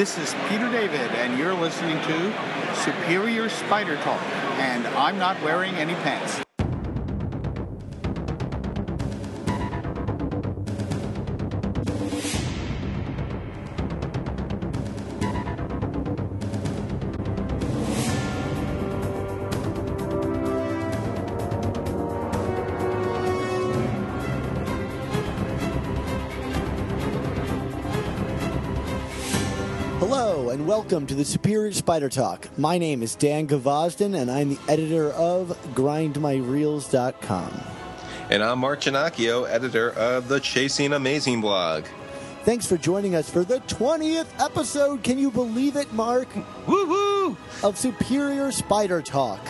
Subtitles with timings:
[0.00, 4.22] This is Peter David, and you're listening to Superior Spider Talk,
[4.58, 6.40] and I'm not wearing any pants.
[31.00, 32.58] Welcome to the Superior Spider Talk.
[32.58, 37.62] My name is Dan Gvozden, and I'm the editor of GrindMyReels.com.
[38.28, 41.86] And I'm Mark Ginocchio, editor of the Chasing Amazing blog.
[42.44, 45.02] Thanks for joining us for the 20th episode.
[45.02, 46.28] Can you believe it, Mark?
[46.66, 47.34] Woohoo!
[47.64, 49.40] Of Superior Spider Talk.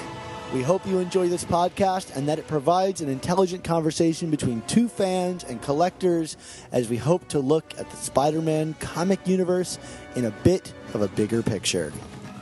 [0.53, 4.89] We hope you enjoy this podcast and that it provides an intelligent conversation between two
[4.89, 6.37] fans and collectors
[6.73, 9.79] as we hope to look at the Spider Man comic universe
[10.17, 11.93] in a bit of a bigger picture.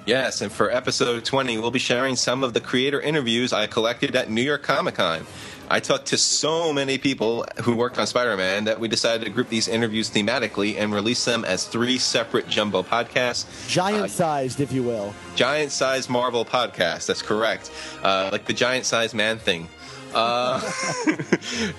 [0.07, 4.17] Yes, and for episode 20, we'll be sharing some of the creator interviews I collected
[4.17, 5.27] at New York Comic Con.
[5.71, 9.31] I talked to so many people who worked on Spider Man that we decided to
[9.31, 13.69] group these interviews thematically and release them as three separate jumbo podcasts.
[13.69, 15.13] Giant uh, sized, if you will.
[15.37, 17.71] Giant sized Marvel podcast, that's correct.
[18.03, 19.69] Uh, like the giant sized man thing.
[20.15, 20.61] Uh,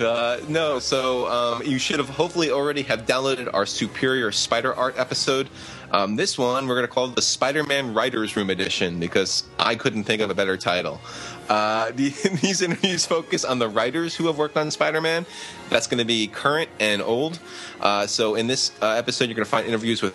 [0.00, 4.98] uh, no, so um, you should have hopefully already have downloaded our Superior Spider Art
[4.98, 5.48] episode.
[5.92, 10.04] Um, this one we're going to call the Spider-Man Writers Room Edition because I couldn't
[10.04, 11.00] think of a better title.
[11.48, 15.26] Uh, the, these interviews focus on the writers who have worked on Spider-Man.
[15.68, 17.40] That's going to be current and old.
[17.80, 20.14] Uh, so in this uh, episode, you're going to find interviews with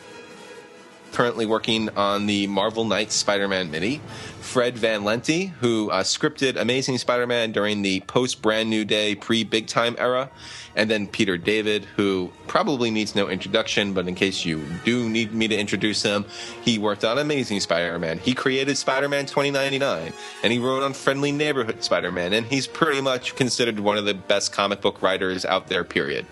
[1.16, 4.02] currently working on the Marvel Knights Spider-Man mini.
[4.42, 9.46] Fred Van Lente, who uh, scripted Amazing Spider-Man during the post Brand New Day, pre
[9.46, 10.30] Big Time era,
[10.76, 15.34] and then Peter David, who probably needs no introduction, but in case you do need
[15.34, 16.26] me to introduce him,
[16.62, 18.20] he worked on Amazing Spider-Man.
[18.20, 20.12] He created Spider-Man 2099,
[20.44, 24.14] and he wrote on Friendly Neighborhood Spider-Man, and he's pretty much considered one of the
[24.14, 25.86] best comic book writers out there.
[25.86, 26.26] Period.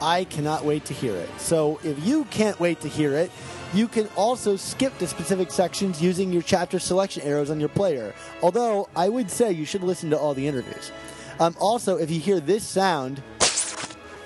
[0.00, 1.28] I cannot wait to hear it.
[1.38, 3.30] So if you can't wait to hear it,
[3.74, 8.14] you can also skip to specific sections using your chapter selection arrows on your player.
[8.42, 10.92] Although I would say you should listen to all the interviews.
[11.40, 13.22] Um, also, if you hear this sound,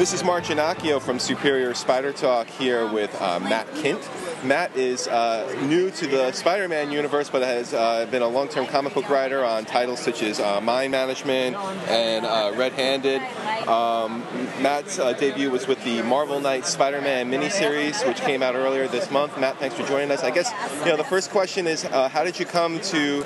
[0.00, 4.00] This is Mark Ginocchio from Superior Spider Talk here with uh, Matt Kindt.
[4.42, 8.48] Matt is uh, new to the Spider Man universe, but has uh, been a long
[8.48, 11.56] term comic book writer on titles such as uh, Mind Management
[11.88, 13.20] and uh, Red Handed.
[13.68, 14.24] Um,
[14.62, 18.88] Matt's uh, debut was with the Marvel Knights Spider Man miniseries, which came out earlier
[18.88, 19.38] this month.
[19.38, 20.22] Matt, thanks for joining us.
[20.22, 23.22] I guess you know the first question is how did you come to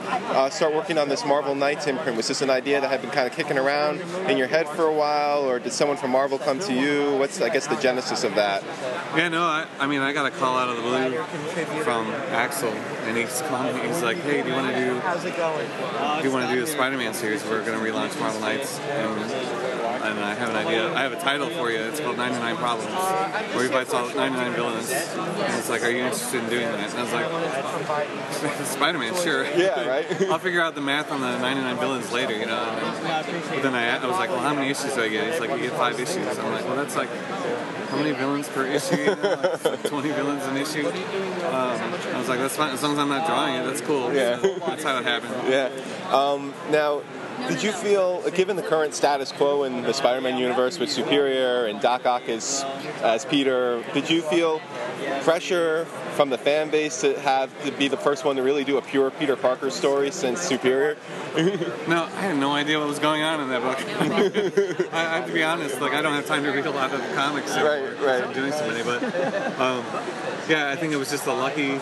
[0.50, 2.16] start working on this Marvel Knights imprint?
[2.16, 4.86] Was this an idea that had been kind of kicking around in your head for
[4.86, 7.16] a while, or did someone from Marvel come to you?
[7.18, 8.64] What's, I guess, the genesis of that?
[9.16, 11.03] Yeah, no, I, I mean, I got a call out of the blue
[11.82, 13.86] from Axel, and he's calling me.
[13.86, 14.98] He's like, "Hey, do you want to do?
[15.00, 15.66] How's it going?
[15.68, 17.44] Do you want to do the Spider-Man series?
[17.44, 19.14] We're going to relaunch Marvel Knights, and
[20.12, 20.92] and I have an idea.
[20.92, 21.78] I have a title for you.
[21.78, 22.92] It's called 99 Problems,
[23.54, 24.90] where he fights all 99 villains.
[24.90, 26.90] And it's like, are you interested in doing that?
[26.90, 29.44] And I was like, Spider-Man, sure.
[29.44, 30.22] Yeah, right.
[30.30, 32.64] I'll figure out the math on the 99 villains later, you know.
[33.50, 35.30] But then I, I was like, well, how many issues do I get?
[35.32, 36.38] He's like, you get five issues.
[36.38, 37.08] I'm like, well, that's like
[37.94, 38.96] how many villains per issue?
[38.96, 40.86] You know, like 20 villains an issue.
[40.86, 40.94] Um,
[41.54, 42.72] I was like, that's fine.
[42.72, 44.12] As long as I'm not drawing it, that's cool.
[44.12, 44.36] Yeah.
[44.36, 45.34] that's how it happened.
[45.48, 45.70] Yeah.
[46.10, 47.02] Um, now,
[47.48, 51.80] did you feel, given the current status quo in the Spider-Man universe with Superior and
[51.80, 52.64] Doc Ock as,
[53.02, 54.60] as Peter, did you feel
[55.22, 55.84] pressure
[56.14, 58.82] from the fan base to have to be the first one to really do a
[58.82, 60.96] pure Peter Parker story since Superior?
[61.88, 64.88] No, I had no idea what was going on in that book.
[64.92, 66.94] I, I have to be honest, like I don't have time to read a lot
[66.94, 67.96] of the comics anymore.
[67.98, 68.24] Right, right.
[68.24, 69.02] I'm doing so many, but
[69.60, 69.84] um,
[70.48, 71.72] yeah, I think it was just a lucky.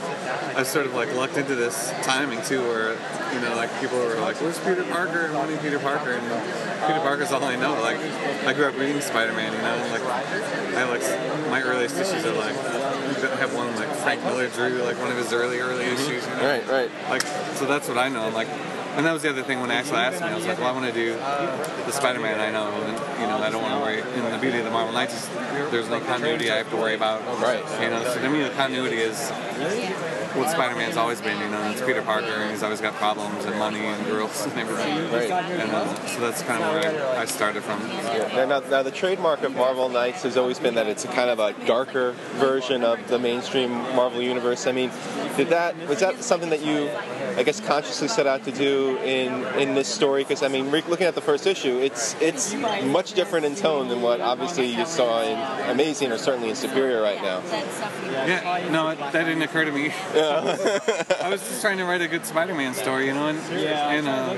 [0.55, 2.93] I sort of like lucked into this timing too, where
[3.35, 6.23] you know, like people were like, "Where's Peter Parker?" and wanting Peter Parker, and
[6.87, 7.73] Peter Parker's all I know.
[7.81, 7.99] Like
[8.47, 10.03] I grew up reading Spider-Man, you know, like
[10.77, 11.03] I like
[11.51, 15.17] my earliest issues are like I have one like Frank Miller drew like one of
[15.17, 16.27] his early early issues.
[16.27, 16.47] You know?
[16.47, 16.91] Right, right.
[17.11, 17.23] Like,
[17.57, 18.23] so that's what I know.
[18.23, 18.49] I'm like,
[18.97, 20.29] and that was the other thing when Axel asked me.
[20.29, 23.39] I was like, well, I want to do the Spider-Man I know, and you know,
[23.39, 24.01] I don't want to worry.
[24.01, 25.29] And the beauty of the Marvel Knights is
[25.71, 27.23] there's no continuity I have to worry about.
[27.41, 27.65] Right.
[27.83, 29.31] You know, so to me, the continuity is
[30.37, 31.39] what Spider-Man's always been.
[31.41, 34.59] You know, it's Peter Parker, and he's always got problems and money and girls and
[34.59, 35.13] everything.
[35.13, 35.31] Right.
[35.31, 37.81] And uh, so that's kind of where I, I started from.
[37.83, 38.45] Yeah.
[38.47, 41.39] Now, now, the trademark of Marvel Knights has always been that it's a kind of
[41.39, 44.67] a darker version of the mainstream Marvel universe.
[44.67, 44.91] I mean,
[45.37, 46.91] did that was that something that you,
[47.37, 50.23] I guess, consciously set out to do in in this story?
[50.23, 54.03] Because I mean, looking at the first issue, it's it's much different in tone than
[54.03, 57.43] what obviously you saw in Amazing or certainly in Superior right now.
[58.11, 59.93] Yeah, no, that didn't occur to me.
[60.23, 64.37] I was just trying to write a good Spider-Man story, you know, and and, uh,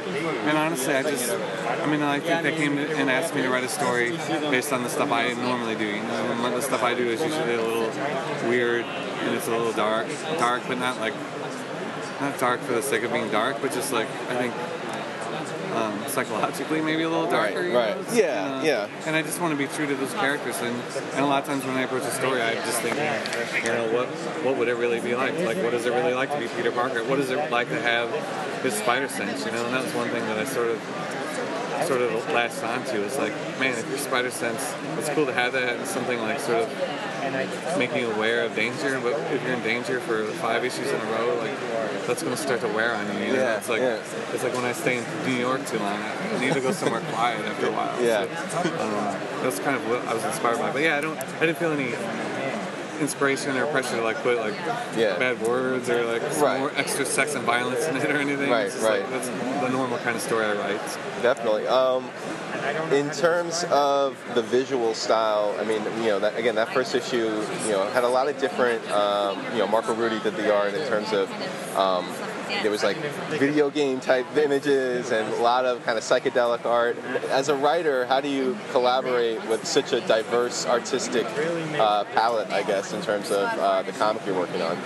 [0.48, 3.64] and honestly, I just, I mean, I think they came and asked me to write
[3.64, 4.10] a story
[4.50, 5.86] based on the stuff I normally do.
[5.86, 9.50] You know, and the stuff I do is usually a little weird and it's a
[9.50, 10.06] little dark,
[10.38, 11.14] dark, but not like
[12.20, 14.54] not dark for the sake of being dark, but just like I think.
[15.74, 17.60] Um, psychologically, maybe a little darker.
[17.60, 17.96] Right, know, right.
[17.96, 18.88] it's, Yeah, uh, yeah.
[19.06, 20.76] And I just want to be true to those characters, and,
[21.14, 22.96] and a lot of times when I approach a story, I just think,
[23.64, 24.08] you know, what
[24.44, 25.38] what would it really be like?
[25.40, 27.02] Like, what is it really like to be Peter Parker?
[27.04, 28.10] What is it like to have
[28.62, 29.44] his spider sense?
[29.44, 30.80] You know, and that was one thing that I sort of
[31.82, 33.02] sort of latched onto.
[33.02, 35.80] It's like, man, if your spider sense, it's cool to have that.
[35.80, 39.00] It's something like sort of making you aware of danger.
[39.00, 41.58] But if you're in danger for five issues in a row, like
[42.06, 43.26] that's going to start to wear on you.
[43.26, 43.40] you know?
[43.40, 44.02] Yeah, it's like yeah.
[44.32, 47.00] it's like when I stay in New York too long, I need to go somewhere
[47.12, 48.02] quiet after a while.
[48.02, 48.26] Yeah.
[48.48, 50.72] So, um, that's kind of what I was inspired by.
[50.72, 51.92] But yeah, I don't, I didn't feel any
[53.04, 54.54] inspiration or pressure to like put like
[54.96, 55.16] Yeah.
[55.18, 56.58] bad words or like Right.
[56.58, 58.50] more extra sex and violence in it or anything.
[58.50, 59.10] Right, just like, right.
[59.10, 60.80] that's the normal kind of story I write.
[61.22, 61.66] Definitely.
[61.68, 62.10] Um,
[62.92, 67.28] in terms of the visual style, I mean, you know, that, again, that first issue,
[67.66, 70.72] you know, had a lot of different, um, you know, Marco Rudy did the art
[70.74, 71.28] in terms of,
[71.76, 72.06] um,
[72.62, 72.96] there was like
[73.30, 76.96] video game type images and a lot of kind of psychedelic art.
[77.28, 81.26] As a writer, how do you collaborate with such a diverse artistic
[81.78, 84.78] uh, palette, I guess, in terms of uh, the comic you're working on?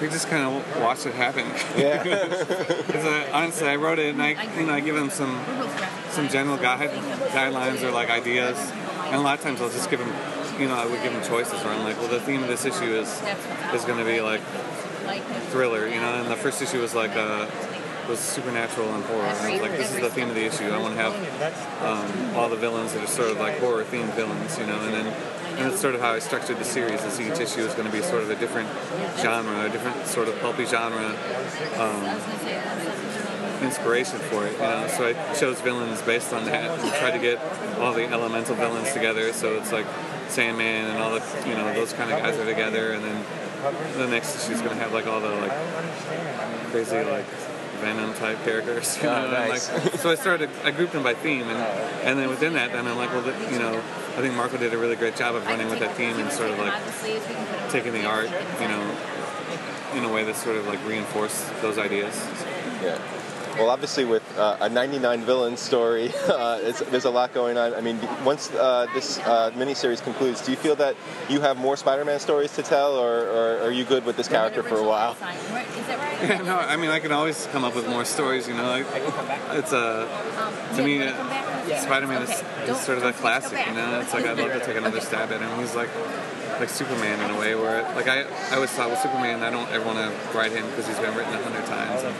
[0.00, 1.46] We just kind of watch it happen.
[1.78, 2.02] Yeah.
[3.24, 5.40] I, honestly, I wrote it and I, you know, I give them some
[6.10, 6.90] some general guide,
[7.30, 8.58] guidelines or like ideas,
[9.06, 10.12] and a lot of times I'll just give them,
[10.60, 12.64] you know, I would give them choices where I'm like, well, the theme of this
[12.64, 13.08] issue is
[13.72, 14.40] is going to be like
[15.50, 17.46] thriller, you know, and the first issue was like uh,
[18.08, 19.24] was supernatural and horror.
[19.24, 20.64] And I was like, this is the theme of the issue.
[20.64, 21.14] I want to have
[21.82, 24.94] um, all the villains that are sort of like horror themed villains, you know, and
[24.94, 25.06] then
[25.56, 27.02] and that's sort of how I structured the series.
[27.04, 28.68] Is each issue is going to be sort of a different
[29.18, 31.14] genre, a different sort of pulpy genre.
[31.78, 32.20] Um,
[33.62, 34.86] inspiration for it, you know.
[34.88, 37.38] So I chose villains based on that and tried to get
[37.78, 39.32] all the elemental villains together.
[39.32, 39.86] So it's like
[40.28, 43.24] Sandman and all the you know those kind of guys are together, and then
[43.96, 45.52] the next issue's gonna have like all the like
[46.70, 47.26] crazy like
[47.80, 48.96] Venom type characters.
[49.02, 49.36] You Oh, know?
[49.36, 49.72] and, nice.
[49.72, 52.00] like, so I started I grouped them by theme, and oh.
[52.04, 53.82] and then within that, then I'm like, well, the, you know.
[54.14, 56.48] I think Marco did a really great job of running with that theme and sort
[56.48, 56.72] of like
[57.70, 58.30] taking the art,
[58.60, 58.96] you know,
[59.94, 62.14] in a way that sort of like reinforced those ideas.
[62.80, 62.96] Yeah.
[63.56, 67.72] Well, obviously, with uh, a 99 villain story, uh, it's, there's a lot going on.
[67.74, 70.96] I mean, once uh, this uh, miniseries concludes, do you feel that
[71.28, 74.62] you have more Spider-Man stories to tell, or, or are you good with this character
[74.62, 75.16] for a while?
[75.20, 78.64] Yeah, no, I mean, I can always come up with more stories, you know.
[78.64, 78.86] Like,
[79.50, 80.08] it's a,
[80.76, 84.00] to me, uh, Spider-Man is, is sort of a classic, you know.
[84.00, 85.58] It's like I'd love to take another stab at him.
[85.60, 85.90] He's like,
[86.60, 89.68] like Superman in a way, where like I, I always thought with Superman, I don't
[89.70, 92.12] ever want to write him because he's been written a hundred times, a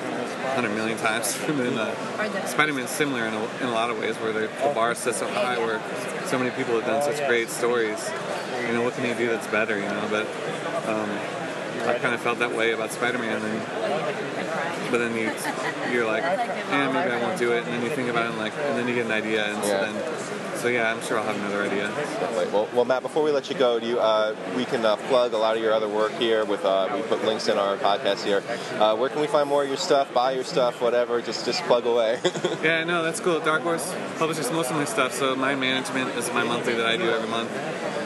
[0.54, 1.38] hundred million times.
[1.48, 4.94] and then uh, Spider-Man's similar in a, in a lot of ways, where the, bar
[4.94, 5.80] set so high, where
[6.26, 8.10] so many people have done such great stories.
[8.66, 9.76] You know, what can you do that's better?
[9.78, 10.26] You know, but.
[10.88, 11.10] Um,
[11.86, 15.30] I kind of felt that way about Spider-Man, and but then you
[15.92, 18.38] you're like, yeah, maybe I won't do it, and then you think about it, and
[18.38, 19.94] like, and then you get an idea, and so then,
[20.64, 21.92] so yeah, I'm sure I'll have another idea.
[22.38, 24.96] Wait, well, well, Matt, before we let you go, do you, uh, we can uh,
[24.96, 26.46] plug a lot of your other work here.
[26.46, 28.42] With uh, we put links in our podcast here.
[28.80, 30.14] Uh, where can we find more of your stuff?
[30.14, 31.20] Buy your stuff, whatever.
[31.20, 32.18] Just just plug away.
[32.62, 33.40] Yeah, no, that's cool.
[33.40, 36.96] Dark Horse publishes most of my stuff, so Mind Management is my monthly that I
[36.96, 37.50] do every month.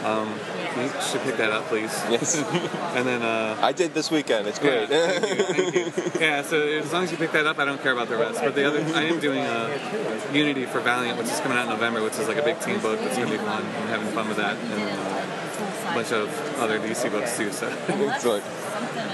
[0.05, 0.35] Um,
[0.82, 1.92] You should pick that up, please.
[2.11, 2.37] Yes.
[2.97, 4.47] and then, uh, I did this weekend.
[4.47, 4.88] It's great.
[4.88, 6.20] Yeah, thank you, thank you.
[6.20, 8.40] Yeah, so as long as you pick that up, I don't care about the rest.
[8.40, 11.70] But the other, I am doing a Unity for Valiant, which is coming out in
[11.70, 13.64] November, which is like a big team book that's gonna be fun.
[13.64, 17.52] I'm having fun with that, and uh, a bunch of other DC books too.
[17.52, 17.68] So.
[17.88, 18.44] Excellent.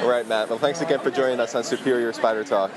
[0.02, 0.50] All right, Matt.
[0.50, 2.71] Well, thanks again for joining us on Superior Spider Talk.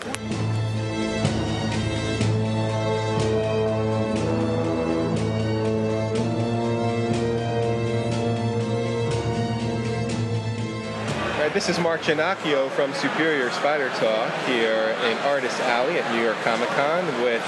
[11.57, 16.37] This is Mark Ginocchio from Superior Spider Talk here in Artist Alley at New York
[16.43, 17.41] Comic Con with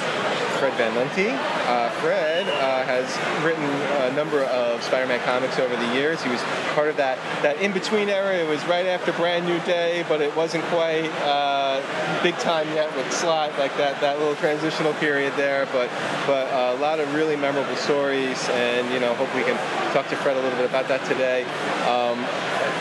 [0.57, 1.29] Fred Van Lente.
[1.69, 3.05] Uh, Fred uh, has
[3.45, 6.23] written a number of Spider-Man comics over the years.
[6.23, 6.41] He was
[6.73, 8.35] part of that, that in-between era.
[8.35, 11.79] It was right after Brand New Day, but it wasn't quite uh,
[12.23, 15.67] big time yet with Slott, like that, that little transitional period there.
[15.67, 15.91] But,
[16.25, 19.55] but a lot of really memorable stories, and you know, hope we can
[19.93, 21.43] talk to Fred a little bit about that today.
[21.85, 22.25] Um,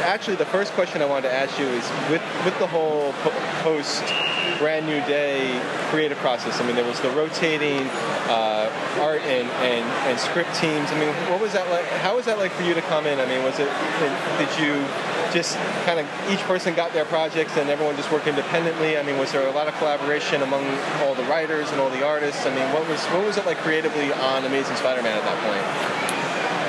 [0.02, 3.30] actually, the first question I wanted to ask you is with with the whole po-
[3.62, 4.04] post
[4.58, 6.60] brand new day creative process.
[6.60, 7.86] I mean, there was the rotating
[8.28, 10.90] uh, art and, and, and script teams.
[10.90, 11.84] I mean, what was that like?
[12.02, 13.20] How was that like for you to come in?
[13.20, 13.68] I mean, was it
[14.38, 14.84] did you
[15.32, 18.98] just kind of each person got their projects and everyone just worked independently?
[18.98, 20.64] I mean, was there a lot of collaboration among
[21.02, 22.46] all the writers and all the artists?
[22.46, 26.18] I mean, what was what was it like creatively on Amazing Spider-Man at that point?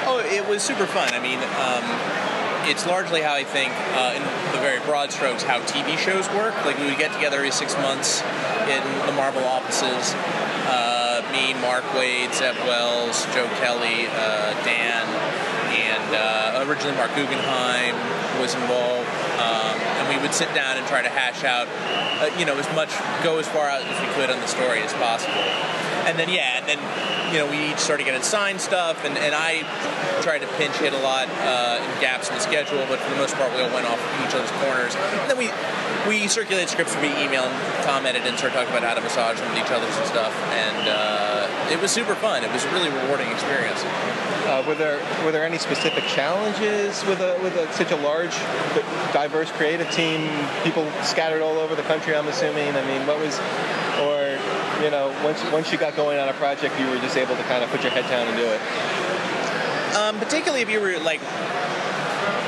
[0.08, 1.14] Oh, it was super fun.
[1.14, 2.29] I mean, um,
[2.68, 4.24] it's largely how I think, uh, in
[4.54, 6.54] the very broad strokes, how TV shows work.
[6.66, 8.22] Like we would get together every six months
[8.70, 10.14] in the Marvel offices.
[10.70, 15.06] Uh, me, Mark Waid, Zeb Wells, Joe Kelly, uh, Dan,
[15.74, 17.96] and uh, originally Marc Guggenheim
[18.42, 19.09] was involved.
[19.40, 21.68] Um, and we would sit down and try to hash out,
[22.20, 22.92] uh, you know, as much,
[23.24, 25.48] go as far out as we could on the story as possible.
[26.04, 26.80] And then, yeah, and then,
[27.32, 29.62] you know, we each started getting signed stuff, and, and I
[30.22, 33.18] tried to pinch hit a lot uh, in gaps in the schedule, but for the
[33.18, 34.96] most part, we all went off each other's corners.
[34.96, 35.52] And then we
[36.08, 39.50] we circulated scripts via email and commented and started talking about how to massage them
[39.52, 40.34] with each other's and stuff.
[40.58, 41.39] And uh,
[41.72, 42.44] it was super fun.
[42.44, 43.84] It was a really rewarding experience.
[44.50, 48.36] Uh, were there were there any specific challenges with a with a, such a large,
[49.14, 50.30] diverse creative team?
[50.64, 52.16] People scattered all over the country.
[52.16, 52.76] I'm assuming.
[52.76, 53.38] I mean, what was,
[54.02, 54.40] or
[54.84, 57.44] you know, once once you got going on a project, you were just able to
[57.44, 58.60] kind of put your head down and do it.
[59.96, 61.22] Um, particularly if you were like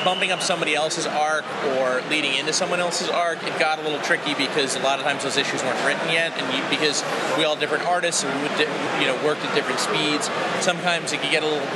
[0.04, 1.46] bumping up somebody else's arc
[1.78, 5.06] or leading into someone else's arc, it got a little tricky because a lot of
[5.06, 7.04] times those issues weren't written yet, and you, because
[7.38, 8.60] we all different artists and we would,
[9.00, 10.30] you know worked at different speeds,
[10.60, 11.68] sometimes it could get a little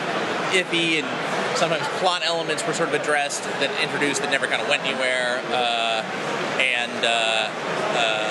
[0.51, 1.07] iffy and.
[1.55, 5.39] Sometimes plot elements were sort of addressed that introduced that never kind of went anywhere,
[5.55, 6.03] uh,
[6.59, 7.47] and uh,
[7.95, 8.24] uh,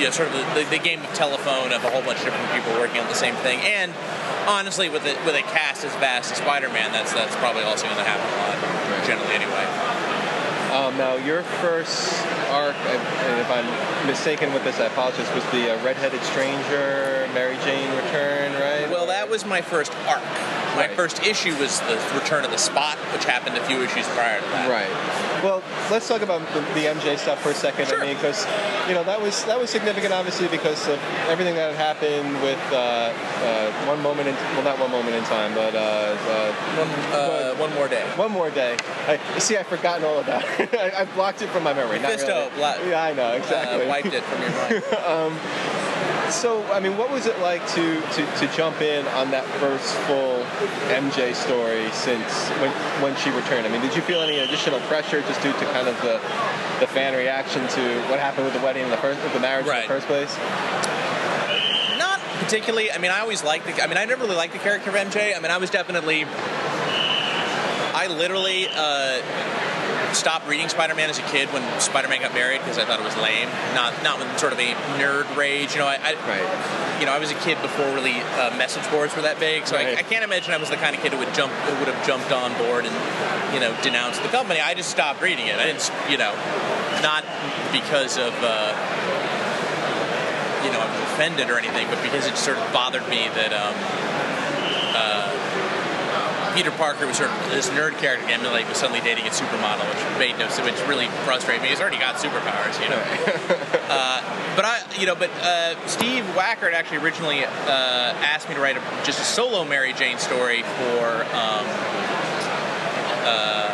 [0.00, 2.50] you know, sort of the, the game of telephone of a whole bunch of different
[2.56, 3.60] people working on the same thing.
[3.60, 3.92] And
[4.48, 8.00] honestly, with a, with a cast as vast as Spider-Man, that's that's probably also going
[8.00, 9.66] to happen a lot, generally anyway.
[10.72, 15.84] Um, now, your first arc, if I'm mistaken with this, I apologize, was the uh,
[15.84, 18.88] Redheaded Stranger, Mary Jane Return, right?
[18.88, 20.22] Well, that was my first arc.
[20.76, 20.90] My Right.
[20.96, 24.46] first issue was the Return of the Spot, which happened a few issues prior to
[24.46, 24.68] that.
[24.70, 24.88] Right.
[25.44, 27.88] Well, let's talk about the, the MJ stuff for a second.
[27.88, 28.00] Sure.
[28.00, 28.46] I mean, because
[28.88, 30.98] you know that was that was significant, obviously, because of
[31.28, 32.76] everything that had happened with uh,
[33.12, 37.54] uh, one moment in well, not one moment in time, but uh, uh, One, uh,
[37.56, 38.04] one more day.
[38.16, 38.76] one more day.
[39.08, 40.74] I, see, I've forgotten all about it.
[40.78, 41.98] I, I've blocked it from my memory.
[41.98, 42.90] Not really.
[42.90, 43.86] Yeah, I know exactly.
[43.86, 44.84] Uh, wiped it from your mind.
[46.30, 49.94] So, I mean, what was it like to, to, to jump in on that first
[50.06, 50.44] full
[50.88, 52.70] MJ story since when,
[53.02, 53.66] when she returned?
[53.66, 56.20] I mean, did you feel any additional pressure just due to kind of the,
[56.78, 59.66] the fan reaction to what happened with the wedding in the first, with the marriage
[59.66, 60.36] in the first place?
[61.98, 62.92] Not particularly.
[62.92, 63.82] I mean, I always liked the.
[63.82, 65.36] I mean, I never really liked the character of MJ.
[65.36, 66.24] I mean, I was definitely.
[67.92, 69.20] I literally uh,
[70.12, 73.16] stopped reading Spider-Man as a kid when Spider-Man got married because I thought it was
[73.16, 73.48] lame.
[73.74, 75.72] Not not with sort of a nerd rage.
[75.72, 77.00] You know, I, I Right.
[77.00, 79.76] you know I was a kid before really uh, message boards were that big, so
[79.76, 79.96] Right.
[79.96, 81.88] I, I can't imagine I was the kind of kid who would jump who would
[81.88, 82.94] have jumped on board and
[83.54, 84.60] you know denounced the company.
[84.60, 85.56] I just stopped reading it.
[85.58, 86.34] I didn't, you know,
[87.02, 87.24] not
[87.72, 88.34] because of.
[88.42, 88.74] Uh,
[90.64, 93.72] you know, I'm offended or anything, but because it sort of bothered me that um,
[96.54, 99.86] Peter Parker was sort of this nerd character to emulate was suddenly dating a supermodel,
[99.88, 101.68] which made no sense, which really frustrated me.
[101.68, 103.00] He's already got superpowers, you know.
[103.88, 104.20] uh,
[104.56, 108.76] but I, you know, but uh, Steve Wacker actually originally uh, asked me to write
[108.76, 111.24] a, just a solo Mary Jane story for.
[111.34, 111.66] Um,
[113.22, 113.70] uh,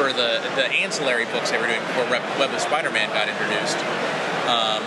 [0.00, 3.76] for the, the ancillary books they were doing before Web Web of Spider-Man got introduced.
[4.48, 4.80] Um,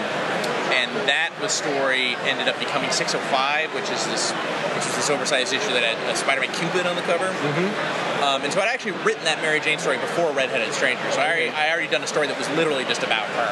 [0.73, 4.33] and that was story ended up becoming 605, which is this
[4.73, 7.29] which is this oversized issue that had a Spider-Man Cupid on the cover.
[7.29, 8.23] Mm-hmm.
[8.25, 11.03] Um, and so I'd actually written that Mary Jane story before Red-Headed Stranger.
[11.11, 13.51] So I already, I already done a story that was literally just about her.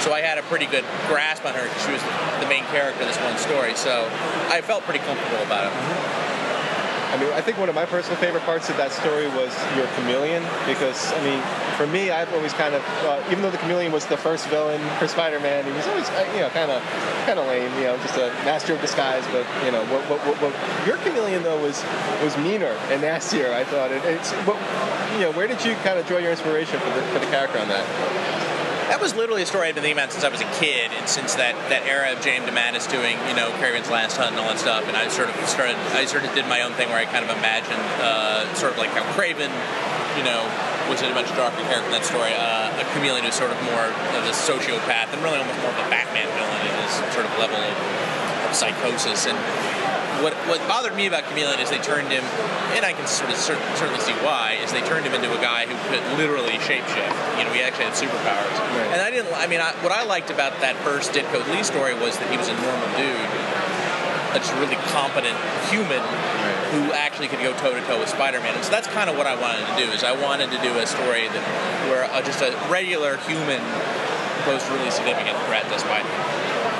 [0.00, 2.02] So I had a pretty good grasp on her because she was
[2.38, 3.74] the main character of this one story.
[3.74, 4.06] So
[4.52, 5.74] I felt pretty comfortable about it.
[7.12, 9.86] I mean, I think one of my personal favorite parts of that story was your
[10.00, 11.42] chameleon because, I mean,
[11.76, 14.80] for me, I've always kind of, uh, even though the chameleon was the first villain
[14.98, 16.82] for Spider-Man, he was always, uh, you know, kind of,
[17.26, 19.24] kind of lame, you know, just a master of disguise.
[19.28, 21.84] But you know, what, what, what, what your chameleon though was
[22.24, 23.52] was meaner and nastier.
[23.52, 23.92] I thought.
[23.92, 24.56] It, it's, what,
[25.12, 27.58] you know, where did you kind of draw your inspiration for the for the character
[27.58, 28.41] on that?
[28.92, 31.08] That was literally a story I've been thinking about since I was a kid, and
[31.08, 34.52] since that, that era of James DeMatteis doing, you know, Kraven's Last Hunt and all
[34.52, 34.84] that stuff.
[34.84, 37.24] And I sort of started, I sort of did my own thing where I kind
[37.24, 39.48] of imagined, uh, sort of like how Kraven,
[40.20, 40.44] you know,
[40.92, 42.36] was a much darker character in that story.
[42.36, 45.80] Uh, a chameleon is sort of more of a sociopath and really almost more of
[45.80, 47.72] a Batman villain in his sort of level of,
[48.44, 49.24] of psychosis.
[49.24, 49.40] And
[50.22, 52.24] what what bothered me about Chameleon is they turned him,
[52.78, 55.40] and I can sort of cer- certainly see why, is they turned him into a
[55.42, 57.16] guy who could literally shapeshift.
[57.38, 58.56] You know, he actually had superpowers.
[58.78, 58.94] Right.
[58.94, 59.34] And I didn't.
[59.34, 62.36] I mean, I, what I liked about that first Ditko Lee story was that he
[62.38, 63.30] was a normal dude,
[64.32, 65.36] a just really competent
[65.68, 66.00] human
[66.72, 68.54] who actually could go toe to toe with Spider-Man.
[68.54, 69.90] And so that's kind of what I wanted to do.
[69.92, 71.44] Is I wanted to do a story that
[71.90, 73.60] where uh, just a regular human
[74.46, 76.71] posed a really significant threat to Spider-Man.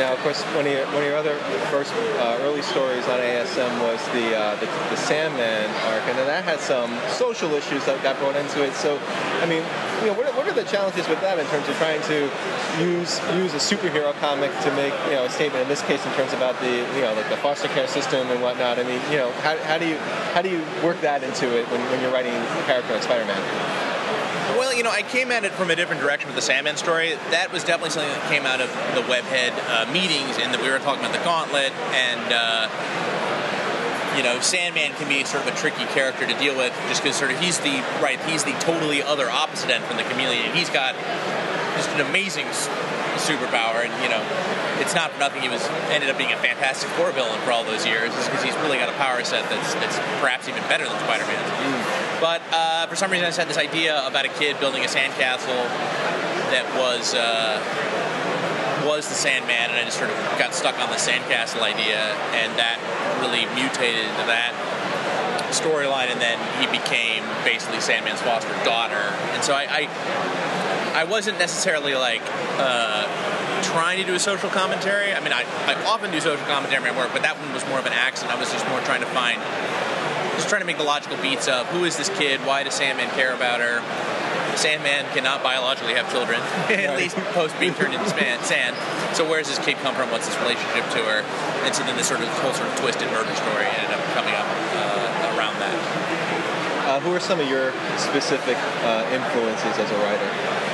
[0.00, 1.36] Now, of course, one of your, one of your other
[1.68, 6.24] first uh, early stories on ASM was the, uh, the the Sandman arc, and then
[6.24, 8.72] that had some social issues that got brought into it.
[8.72, 9.60] So, I mean,
[10.00, 12.32] you know, what are, what are the challenges with that in terms of trying to
[12.80, 15.64] use use a superhero comic to make you know a statement?
[15.64, 18.40] In this case, in terms about the you know like the foster care system and
[18.40, 18.78] whatnot.
[18.78, 19.98] I mean, you know, how, how do you
[20.32, 23.79] how do you work that into it when, when you're writing a character like Spider-Man?
[24.70, 27.18] Well, you know, I came at it from a different direction with the Sandman story.
[27.34, 30.70] That was definitely something that came out of the Webhead uh, meetings, and that we
[30.70, 32.70] were talking about the Gauntlet, and uh,
[34.14, 37.18] you know, Sandman can be sort of a tricky character to deal with, just because
[37.18, 40.54] sort of he's the right, he's the totally other opposite end from the Chameleon.
[40.54, 40.94] He's got
[41.74, 42.46] just an amazing
[43.18, 44.22] superpower, and you know,
[44.78, 47.66] it's not for nothing he was ended up being a Fantastic Four villain for all
[47.66, 50.94] those years, because he's really got a power set that's that's perhaps even better than
[51.02, 51.50] Spider-Man's.
[52.20, 54.88] But uh, for some reason, I just had this idea about a kid building a
[54.88, 55.64] sandcastle
[56.52, 57.56] that was uh,
[58.86, 62.52] was the Sandman, and I just sort of got stuck on the sandcastle idea, and
[62.60, 62.76] that
[63.24, 64.52] really mutated into that
[65.50, 69.88] storyline, and then he became basically Sandman's foster daughter, and so I.
[69.88, 72.20] I I wasn't necessarily like
[72.58, 73.06] uh,
[73.62, 75.14] trying to do a social commentary.
[75.14, 77.64] I mean, I, I often do social commentary in my work, but that one was
[77.68, 78.34] more of an accident.
[78.34, 79.40] I was just more trying to find
[80.50, 82.42] trying to make the logical beats of who is this kid?
[82.42, 83.78] Why does Sandman care about her?
[84.58, 86.42] Sandman cannot biologically have children,
[86.74, 88.74] at least post being turned into sand.
[89.14, 90.10] So where does this kid come from?
[90.10, 91.22] What's his relationship to her?
[91.62, 94.34] And so then this sort of whole sort of twisted murder story ended up coming
[94.34, 95.78] up uh, around that.
[96.90, 100.69] Uh, who are some of your specific uh, influences as a writer?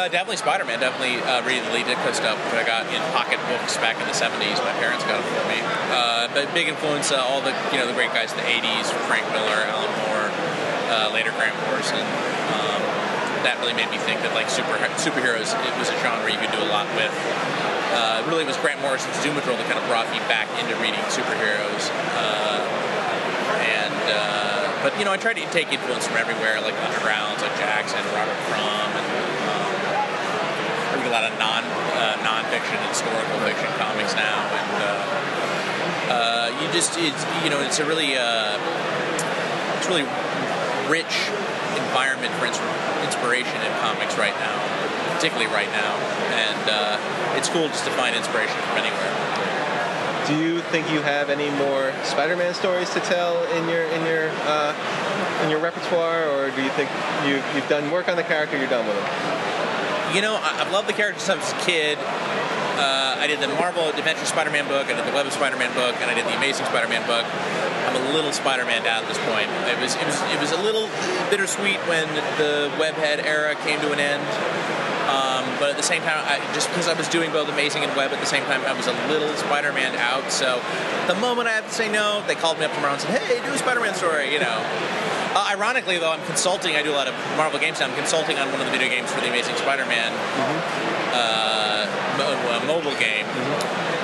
[0.00, 0.80] Uh, definitely Spider-Man.
[0.80, 4.08] Definitely uh, reading the Lee Ditko stuff, which I got in pocket books back in
[4.08, 4.56] the '70s.
[4.64, 5.60] My parents got it for me.
[5.92, 8.88] Uh, but big influence, uh, all the you know the great guys of the '80s:
[9.04, 10.32] Frank Miller, Alan Moore,
[10.88, 12.00] uh, later Grant Morrison.
[12.00, 12.80] Um,
[13.44, 16.48] that really made me think that like super superheroes it was a genre you could
[16.56, 17.12] do a lot with.
[17.92, 21.04] Uh, it was Grant Morrison's Doom Patrol that kind of brought me back into reading
[21.12, 21.92] superheroes.
[23.68, 23.92] And
[24.80, 28.40] but you know I tried to take influence from everywhere, like Undergrounds, like Jackson, Robert
[28.48, 29.19] Crumb, and
[31.20, 37.24] lot of non uh, non-fiction historical fiction comics now, and uh, uh, you just it's
[37.44, 38.56] you know it's a really uh,
[39.76, 40.08] it's really
[40.88, 41.28] rich
[41.76, 42.46] environment for
[43.04, 44.56] inspiration in comics right now,
[45.14, 45.92] particularly right now,
[46.32, 49.12] and uh, it's cool just to find inspiration from anywhere.
[50.26, 54.30] Do you think you have any more Spider-Man stories to tell in your in your
[54.48, 54.72] uh,
[55.44, 56.88] in your repertoire, or do you think
[57.26, 59.39] you you've done work on the character, you're done with him?
[60.14, 61.98] You know, I- I've loved the character since I was a kid.
[61.98, 65.94] Uh, I did the Marvel Adventure Spider-Man book, I did the Web of Spider-Man book,
[66.00, 67.26] and I did the Amazing Spider-Man book.
[67.86, 69.48] I'm a little Spider-Man at this point.
[69.68, 70.88] It was it was it was a little
[71.28, 72.06] bittersweet when
[72.38, 74.24] the Webhead era came to an end.
[75.10, 77.94] Um, but at the same time, I, just because I was doing both Amazing and
[77.96, 80.30] Web at the same time, I was a little Spider-Man out.
[80.30, 80.62] So
[81.08, 83.44] the moment I had to say no, they called me up tomorrow and said, "Hey,
[83.44, 84.62] do a Spider-Man story," you know.
[85.32, 86.74] Uh, ironically, though, I'm consulting.
[86.74, 87.86] I do a lot of Marvel games now.
[87.86, 90.10] I'm consulting on one of the video games for the Amazing Spider-Man
[91.14, 91.86] uh,
[92.18, 93.26] mo- uh, mobile game.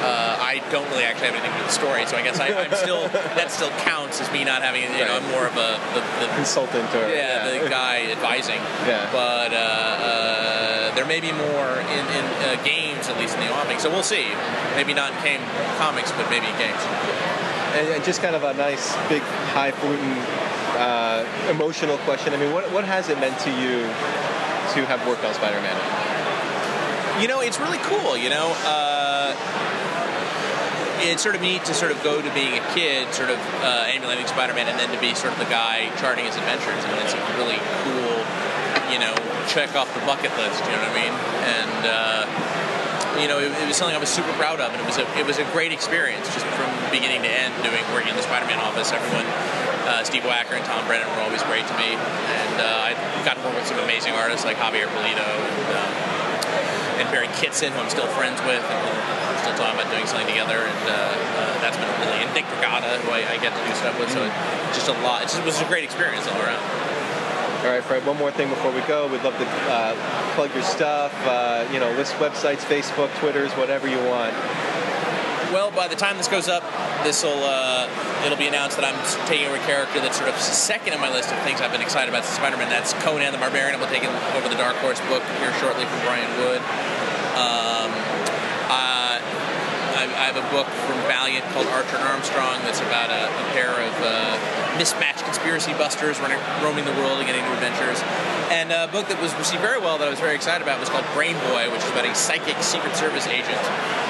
[0.06, 2.38] Uh, I don't really actually have anything to do with the story, so I guess
[2.38, 4.82] I, I'm still that still counts as me not having.
[4.94, 8.60] You know, I'm more of a the, the Consultant or yeah, the guy advising.
[8.86, 9.10] Yeah.
[9.10, 13.50] But uh, uh, there may be more in, in uh, games, at least in the
[13.50, 13.80] offing.
[13.80, 14.30] So we'll see.
[14.76, 15.40] Maybe not in game
[15.78, 16.78] comics, but maybe in games.
[17.74, 19.22] And, and just kind of a nice, big,
[19.58, 20.14] highfalutin,
[20.76, 22.34] uh, emotional question.
[22.34, 23.82] I mean, what, what has it meant to you
[24.76, 25.76] to have worked on Spider-Man?
[27.20, 28.16] You know, it's really cool.
[28.16, 29.32] You know, uh,
[31.00, 33.88] it's sort of neat to sort of go to being a kid, sort of uh,
[33.88, 36.84] emulating Spider-Man, and then to be sort of the guy charting his adventures.
[36.84, 38.20] I mean, it's a really cool,
[38.92, 39.16] you know,
[39.48, 40.60] check off the bucket list.
[40.64, 41.14] You know what I mean?
[41.44, 42.22] And uh,
[43.20, 45.06] you know, it, it was something I was super proud of, and it was a
[45.18, 48.60] it was a great experience, just from beginning to end, doing working in the Spider-Man
[48.60, 48.92] office.
[48.92, 49.26] Everyone,
[49.88, 53.36] uh, Steve Wacker and Tom Brennan were always great to me, and uh, I got
[53.38, 55.68] to work with some amazing artists like Javier Pulido and.
[55.76, 55.94] Um,
[56.96, 60.26] and Barry Kitson, who I'm still friends with, and we're still talking about doing something
[60.32, 62.24] together, and uh, uh, that's been really.
[62.24, 64.24] And Nick Brigada, who I, I get to do stuff with, so
[64.72, 65.22] just a lot.
[65.22, 66.64] It's just, it was a great experience all around.
[67.66, 68.06] All right, Fred.
[68.06, 69.08] One more thing before we go.
[69.10, 69.98] We'd love to uh,
[70.36, 71.12] plug your stuff.
[71.26, 74.30] Uh, you know, list websites, Facebook, Twitters, whatever you want.
[75.50, 76.62] Well, by the time this goes up,
[77.02, 77.90] this will uh,
[78.24, 78.94] it'll be announced that I'm
[79.26, 81.82] taking over a character that's sort of second in my list of things I've been
[81.82, 82.70] excited about since Spider-Man.
[82.70, 83.74] That's Conan the Barbarian.
[83.74, 86.62] I'm taking over the Dark Horse book here shortly from Brian Wood.
[87.34, 87.90] Um,
[88.70, 93.26] uh, I, I have a book from Valiant called Archer and Armstrong that's about a,
[93.26, 94.36] a pair of uh,
[94.78, 98.00] mismatched conspiracy busters running, roaming the world and getting new adventures.
[98.52, 100.88] And a book that was received very well that I was very excited about was
[100.88, 103.58] called Brain Boy, which is about a psychic Secret Service agent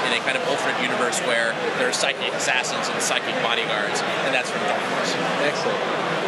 [0.05, 4.31] in a kind of alternate universe where there are psychic assassins and psychic bodyguards, and
[4.31, 5.13] that's from Dark Horse.
[5.41, 5.81] Excellent.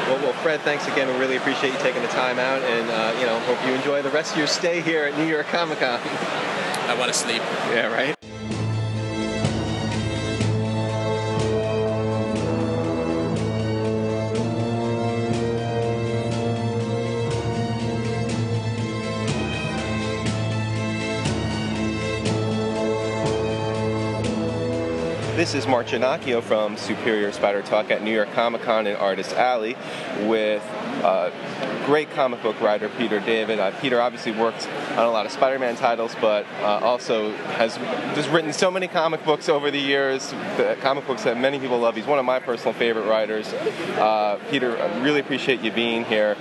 [0.10, 1.08] Well, well, Fred, thanks again.
[1.08, 4.02] We really appreciate you taking the time out, and uh, you know, hope you enjoy
[4.02, 6.02] the rest of your stay here at New York Comic Con.
[6.02, 7.44] I want to sleep.
[7.70, 8.19] yeah, right.
[25.50, 29.34] This is Mark Ginocchio from Superior Spider Talk at New York Comic Con in Artist
[29.34, 29.76] Alley
[30.28, 30.62] with
[31.04, 31.32] uh,
[31.88, 33.58] great comic book writer Peter David.
[33.58, 37.78] Uh, Peter obviously worked on a lot of Spider Man titles, but uh, also has
[38.14, 41.80] just written so many comic books over the years, the comic books that many people
[41.80, 41.96] love.
[41.96, 43.52] He's one of my personal favorite writers.
[43.52, 46.38] Uh, Peter, I really appreciate you being here.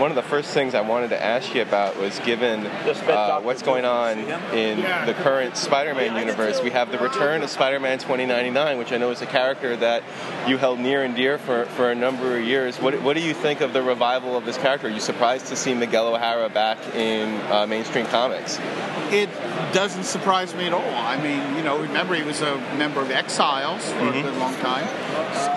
[0.00, 3.60] One of the first things I wanted to ask you about was given uh, what's
[3.60, 4.18] going on
[4.54, 9.10] in the current Spider-Man universe, we have the return of Spider-Man 2099, which I know
[9.10, 10.02] is a character that
[10.48, 12.78] you held near and dear for, for a number of years.
[12.80, 14.86] What, what do you think of the revival of this character?
[14.86, 18.58] Are you surprised to see Miguel O'Hara back in uh, mainstream comics?
[19.12, 19.28] It
[19.74, 20.80] doesn't surprise me at all.
[20.80, 24.54] I mean, you know, remember he was a member of Exiles for a good long
[24.56, 24.88] time.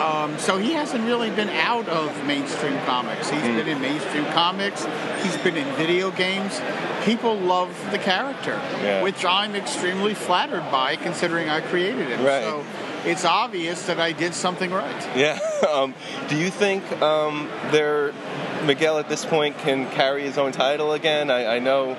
[0.02, 3.30] Um, so he hasn't really been out of mainstream comics.
[3.30, 4.86] He's been in mainstream comics.
[5.24, 6.60] He's been in video games.
[7.06, 9.02] People love the character, Yeah.
[9.04, 12.24] which I'm extremely flattered by, considering I created him.
[12.26, 12.44] Right.
[12.44, 12.64] So
[13.06, 15.08] it's obvious that I did something right.
[15.16, 15.40] Yeah.
[15.64, 15.96] Um,
[16.28, 18.14] do you think um, there,
[18.66, 21.32] Miguel at this point can carry his own title again?
[21.32, 21.98] I, I know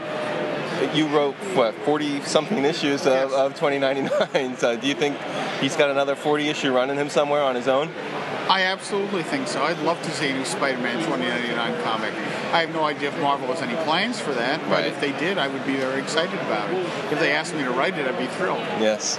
[0.94, 3.33] you wrote what 40 something issues of, Yes.
[3.33, 4.57] of 2099.
[4.59, 5.16] So do you think
[5.61, 7.88] he's got another 40 issue running him somewhere on his own?
[8.48, 9.62] I absolutely think so.
[9.62, 12.12] I'd love to see a new Spider-Man 2099 comic.
[12.52, 14.87] I have no idea if Marvel has any plans for that, but Right.
[14.87, 16.76] if they did, I would be very excited about it.
[17.11, 18.61] If they asked me to write it, I'd be thrilled.
[18.80, 19.18] Yes.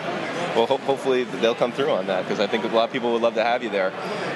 [0.56, 3.12] Well, ho- hopefully they'll come through on that because I think a lot of people
[3.14, 3.92] would love to have you there.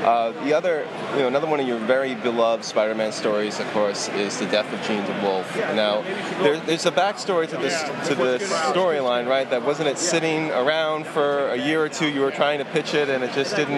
[0.10, 4.10] Uh, the other, you know, another one of your very beloved Spider-Man stories, of course,
[4.10, 5.76] is the death of Jean DeWolff.
[5.76, 6.02] Now,
[6.42, 9.48] there, there's a backstory to this to this storyline, right?
[9.48, 12.08] That wasn't it sitting around for a year or two.
[12.08, 13.78] You were trying to pitch it, and it just didn't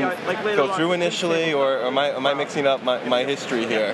[0.56, 3.94] go through initially, or am I am I mixing up my, my history here?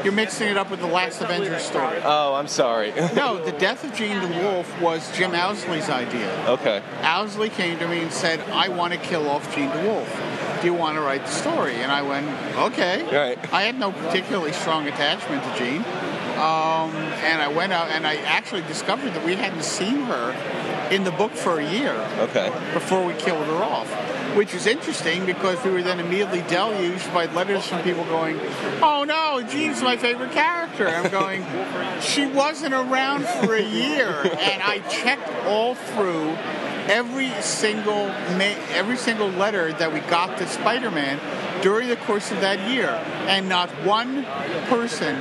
[0.04, 2.00] You're mixing it up with the last Avengers story.
[2.04, 2.92] Oh, I'm sorry.
[3.22, 6.28] No, the death of Jean DeWolff was Jim Owsley's idea.
[6.48, 6.82] okay.
[7.02, 10.31] Owsley came to me and said, I want to kill off Jean DeWolff.
[10.62, 11.74] Do you want to write the story?
[11.74, 13.02] And I went, okay.
[13.02, 13.52] Right.
[13.52, 15.80] I had no particularly strong attachment to Jean.
[16.38, 16.94] Um,
[17.26, 20.30] and I went out and I actually discovered that we hadn't seen her
[20.92, 22.50] in the book for a year Okay.
[22.74, 23.88] before we killed her off.
[24.36, 28.38] Which was interesting because we were then immediately deluged by letters from people going,
[28.82, 30.88] Oh no, Jean's my favorite character.
[30.88, 31.44] I'm going,
[32.00, 34.08] She wasn't around for a year.
[34.08, 36.30] And I checked all through
[36.88, 41.20] every single ma- every single letter that we got to Spider-Man
[41.62, 42.88] during the course of that year,
[43.28, 44.24] and not one
[44.68, 45.14] person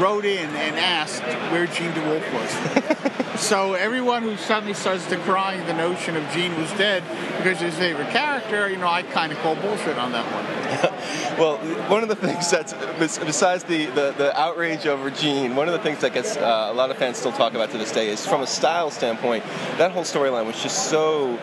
[0.00, 3.40] wrote in and asked where Jean DeWolff was.
[3.40, 7.02] so everyone who suddenly starts decrying the notion of Jean was dead
[7.36, 11.00] because his favorite character, you know, I kind of call bullshit on that one.
[11.38, 15.72] Well, one of the things that's besides the, the, the outrage over Jean, one of
[15.72, 18.08] the things that gets uh, a lot of fans still talk about to this day
[18.08, 19.42] is from a style standpoint,
[19.76, 21.36] that whole storyline was just so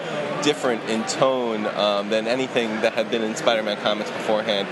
[0.43, 4.67] different in tone um, than anything that had been in Spider-Man comics beforehand.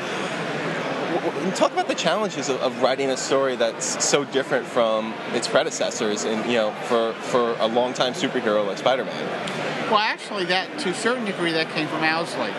[1.56, 6.24] Talk about the challenges of, of writing a story that's so different from its predecessors,
[6.24, 9.90] and you know, for for a longtime superhero like Spider-Man.
[9.90, 12.54] Well, actually, that to a certain degree, that came from Owsley.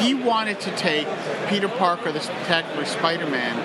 [0.00, 1.08] He wanted to take
[1.48, 3.58] Peter Parker, the Spectacular Spider-Man,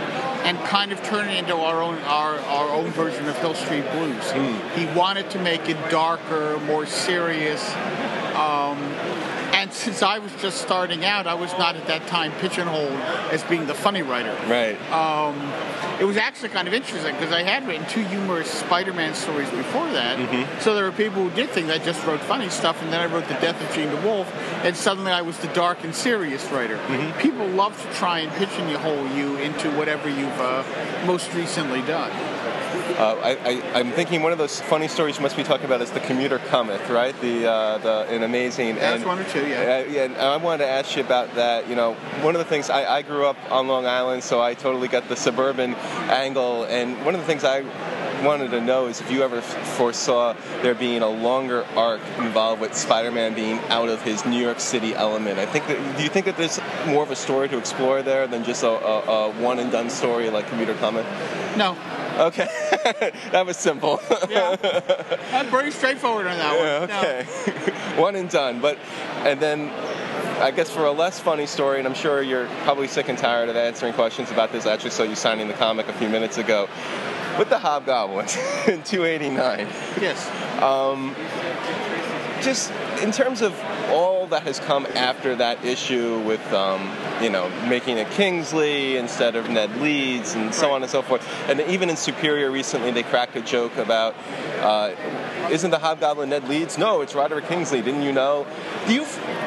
[0.46, 3.86] and kind of turn it into our own our, our own version of Hill Street
[3.92, 4.32] Blues.
[4.76, 7.64] He wanted to make it darker, more serious.
[8.34, 8.80] Um,
[9.64, 13.00] and since I was just starting out, I was not at that time pigeonholed
[13.32, 14.36] as being the funny writer.
[14.48, 14.76] Right.
[14.92, 15.40] Um,
[16.02, 19.90] it was actually kind of interesting because I had written two humorous Spider-Man stories before
[19.94, 20.62] that.
[20.62, 23.06] So there were people who did think I just wrote funny stuff, and then I
[23.06, 24.28] wrote The Death of Jean DeWolff,
[24.66, 26.78] and suddenly I was the dark and serious writer.
[27.20, 30.66] People love to try and pigeonhole you into whatever you've uh,
[31.06, 32.12] most recently done.
[32.98, 35.82] Uh, I, I, I'm thinking one of those funny stories you must be talking about
[35.82, 37.20] is the commuter cometh, right?
[37.22, 38.76] The uh, the an amazing.
[38.76, 39.84] That's and, one or two, yeah.
[39.88, 41.68] Uh, yeah, and I wanted to ask you about that.
[41.68, 44.54] You know, one of the things I, I grew up on Long Island, so I
[44.54, 46.66] totally get the suburban angle.
[46.66, 47.62] And one of the things I
[48.24, 52.76] wanted to know is if you ever foresaw there being a longer arc involved with
[52.76, 55.40] Spider-Man being out of his New York City element.
[55.40, 55.98] I think that.
[55.98, 58.70] Do you think that there's more of a story to explore there than just a,
[58.70, 61.06] a, a one and done story like Commuter Cometh?
[61.58, 61.76] No,
[62.18, 62.46] Okay,
[63.32, 64.00] that was simple.
[64.30, 64.56] yeah,
[65.32, 66.90] I'm pretty straightforward on that Yeah, one.
[66.90, 67.00] No.
[67.00, 67.74] okay.
[68.02, 68.60] One and done.
[68.60, 68.78] But
[69.24, 69.70] and then
[70.42, 73.50] I guess for a less funny story, and I'm sure you're probably sick and tired
[73.50, 74.66] of answering questions about this.
[74.66, 76.68] I actually saw you signing the comic a few minutes ago.
[77.40, 78.26] With the Hobgoblin
[78.68, 79.68] in 289.
[80.00, 80.28] Yes.
[80.62, 81.16] Um,
[82.44, 83.58] Just in terms of
[83.90, 89.36] all that has come after that issue with, um, you know, making it Kingsley instead
[89.36, 90.76] of Ned Leeds and so Right.
[90.76, 91.26] on and so forth.
[91.48, 94.16] And even in Superior recently, they cracked a joke about,
[94.62, 94.92] uh,
[95.50, 96.78] isn't the Hobgoblin Ned Leeds?
[96.78, 97.82] No, it's Roderick Kingsley.
[97.82, 98.46] Didn't you know?
[98.88, 99.06] Do you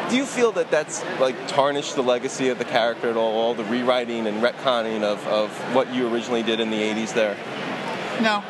[0.08, 3.36] do you feel that that's like tarnished the legacy of the character at all?
[3.36, 7.36] All the rewriting and retconning of, of what you originally did in the 80s there.
[8.22, 8.42] No.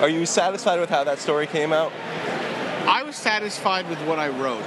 [0.02, 1.92] Are you satisfied with how that story came out?
[2.88, 4.66] I was satisfied with what I wrote.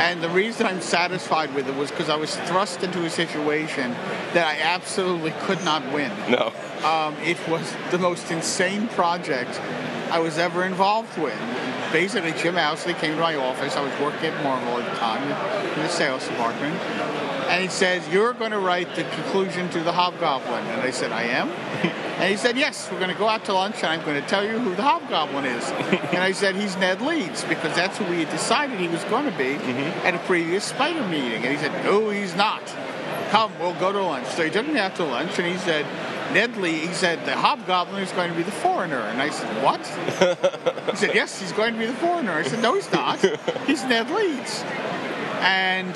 [0.00, 3.92] And the reason I'm satisfied with it was because I was thrust into a situation
[4.34, 6.10] that I absolutely could not win.
[6.28, 6.52] No.
[6.84, 9.60] Um, it was the most insane project
[10.10, 11.38] I was ever involved with.
[11.92, 13.76] Basically, Jim Owsley came to my office.
[13.76, 16.74] I was working at Marvel at the time in the sales department.
[17.48, 20.66] And he says, You're going to write the conclusion to The Hobgoblin.
[20.66, 21.48] And I said, I am?
[22.22, 24.28] And he said, Yes, we're going to go out to lunch and I'm going to
[24.28, 25.68] tell you who the Hobgoblin is.
[25.70, 29.24] and I said, He's Ned Leeds because that's who we had decided he was going
[29.24, 30.06] to be mm-hmm.
[30.06, 31.42] at a previous Spider meeting.
[31.42, 32.64] And he said, No, he's not.
[33.30, 34.28] Come, we'll go to lunch.
[34.28, 35.84] So he took me out to lunch and he said,
[36.32, 39.00] Ned Lee, he said, the hobgoblin is going to be the foreigner.
[39.00, 39.80] And I said, what?
[40.90, 42.32] he said, yes, he's going to be the foreigner.
[42.32, 43.18] I said, no, he's not.
[43.66, 44.62] He's Ned Leeds.
[45.40, 45.92] And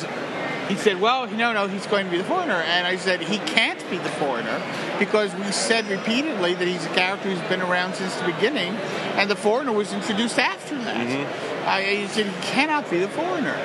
[0.69, 2.55] he said, well, no, no, he's going to be the foreigner.
[2.55, 4.61] And I said, he can't be the foreigner
[4.99, 8.75] because we said repeatedly that he's a character who's been around since the beginning,
[9.15, 11.07] and the foreigner was introduced after that.
[11.07, 11.69] Mm-hmm.
[11.69, 13.57] I, he said, he cannot be the foreigner.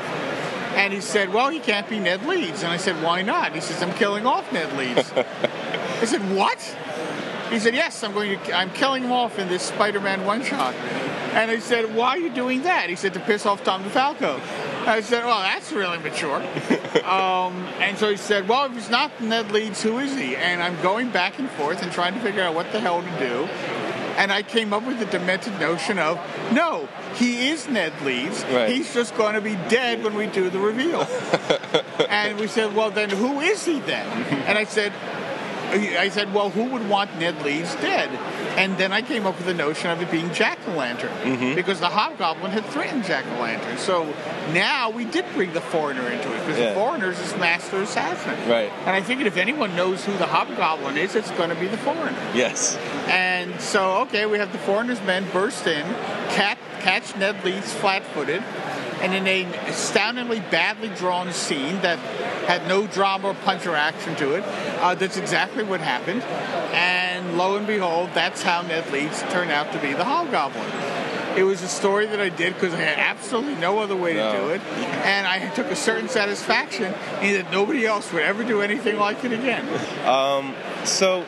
[0.75, 2.63] And he said, well, he can't be Ned Leeds.
[2.63, 3.53] And I said, why not?
[3.53, 5.11] He says, I'm killing off Ned Leeds.
[5.15, 6.59] I said, what?
[7.49, 10.73] He said, yes, I'm going to, I'm killing him off in this Spider-Man one-shot.
[11.33, 12.89] And I said, why are you doing that?
[12.89, 14.39] He said, to piss off Tom DeFalco.
[14.87, 16.35] I said, well, that's really mature.
[17.05, 20.35] um, and so he said, well, if he's not Ned Leeds, who is he?
[20.35, 23.19] And I'm going back and forth and trying to figure out what the hell to
[23.19, 23.43] do.
[24.17, 26.17] And I came up with the demented notion of,
[26.51, 28.43] no, he is Ned Leeds.
[28.45, 28.69] Right.
[28.69, 31.01] He's just going to be dead when we do the reveal.
[32.09, 34.07] and we said, well, then who is he then?
[34.51, 34.91] And I said,
[35.71, 38.09] I said, well, who would want Ned Leeds dead?
[38.57, 41.79] And then I came up with the notion of it being Jack o' Lantern because
[41.79, 43.77] the Hobgoblin had threatened Jack o' Lantern.
[43.77, 44.13] So
[44.53, 46.69] now we did bring the foreigner into it because Yeah.
[46.69, 48.35] the foreigner's his master assassin.
[48.49, 48.71] Right.
[48.85, 51.77] And I figured if anyone knows who the Hobgoblin is, it's going to be the
[51.77, 52.17] foreigner.
[52.33, 52.77] Yes.
[53.07, 55.83] And so, okay, we have the foreigner's men burst in,
[56.31, 58.43] cat, catch Ned Leeds flat-footed,
[59.01, 61.97] and in an astoundingly badly drawn scene that
[62.47, 64.43] had no drama or punch or action to it,
[64.81, 66.21] uh, that's exactly what happened.
[66.73, 70.65] And lo and behold, that's how Ned Leeds turned out to be the Hobgoblin.
[71.37, 74.31] It was a story that I did because I had absolutely no other way to
[74.31, 74.61] do it,
[75.05, 79.23] and I took a certain satisfaction in that nobody else would ever do anything like
[79.23, 79.65] it again.
[80.05, 80.53] Um,
[80.83, 81.23] so,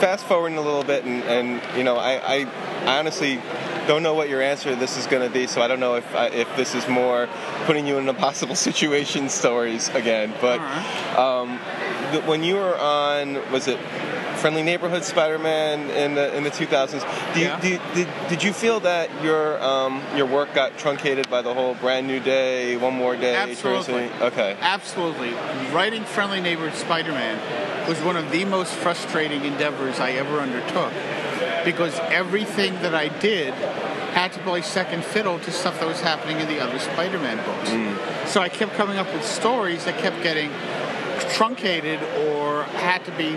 [0.00, 2.46] fast forwarding a little bit, and, and you know, I, I,
[2.86, 3.40] I honestly
[3.86, 5.94] don't know what your answer to this is going to be, so I don't know
[5.94, 7.28] if I, if this is more
[7.66, 10.32] putting you in impossible situation stories again.
[10.40, 11.22] But uh-huh.
[11.22, 11.60] um,
[12.12, 13.78] the, when you were on, was it
[14.40, 17.34] Friendly Neighborhood Spider-Man in the in the 2000s?
[17.34, 17.60] Do you, Yeah.
[17.60, 21.74] do did, did you feel that your um, your work got truncated by the whole
[21.74, 23.34] Brand New Day, One More Day?
[23.36, 24.08] Absolutely.
[24.08, 24.24] Tracy?
[24.24, 24.56] Okay.
[24.60, 25.32] Absolutely.
[25.74, 27.38] Writing Friendly Neighborhood Spider Man
[27.86, 30.92] was one of the most frustrating endeavors I ever undertook
[31.64, 33.52] because everything that I did
[34.14, 37.36] had to play second fiddle to stuff that was happening in the other Spider Man
[37.44, 38.32] books.
[38.32, 40.50] So I kept coming up with stories that kept getting
[41.34, 43.36] truncated or had to be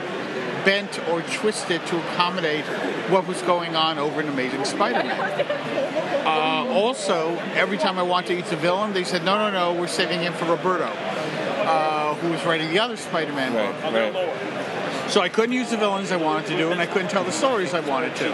[0.66, 2.66] bent or twisted to accommodate
[3.10, 5.94] what was going on over in Amazing Spider Man.
[6.26, 9.80] Uh, also, every time I wanted to eat the villain, they said, no, no, no,
[9.80, 13.94] we're saving him for Roberto, uh, who was writing the other Spider-Man book.
[13.94, 15.10] Right.
[15.10, 17.32] So I couldn't use the villains I wanted to do, and I couldn't tell the
[17.32, 18.30] stories I wanted to.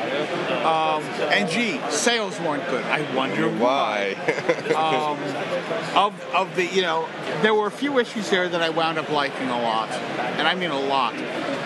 [0.66, 2.84] Um, and gee, sales weren't good.
[2.86, 4.14] I wonder why.
[4.16, 5.18] Why?
[5.96, 7.10] Of, of the, you know,
[7.42, 10.54] there were a few issues there that I wound up liking a lot, and I
[10.54, 11.16] mean a lot.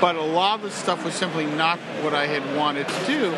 [0.03, 3.31] But a lot of the stuff was simply not what I had wanted to do.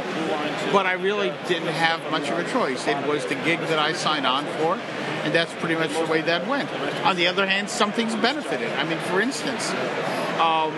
[0.73, 2.87] But I really didn't have much of a choice.
[2.87, 6.21] It was the gig that I signed on for, and that's pretty much the way
[6.21, 6.67] that went.
[7.05, 8.71] On the other hand, some things benefited.
[8.79, 9.69] I mean, for instance,
[10.41, 10.73] um,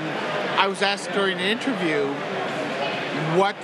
[0.60, 2.08] I was asked during an interview
[3.40, 3.56] what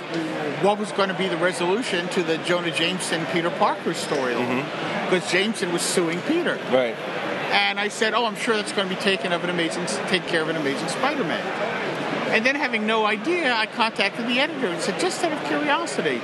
[0.64, 4.64] what was going to be the resolution to the Jonah Jameson Peter Parker storyline
[5.10, 6.58] because Jameson was suing Peter.
[6.72, 6.96] right.
[7.52, 10.26] And I said, "Oh, I'm sure that's going to be taken of an amazing, take
[10.26, 11.83] care of an amazing Spider-Man."
[12.34, 16.18] And then, having no idea, I contacted the editor and said, "Just out of curiosity,